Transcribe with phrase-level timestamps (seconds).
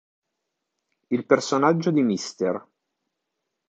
[1.09, 2.67] Il personaggio di "Mr.